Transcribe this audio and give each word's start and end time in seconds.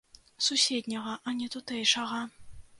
Суседняга, 0.45 1.15
а 1.27 1.37
не 1.43 1.53
тутэйшага. 1.57 2.27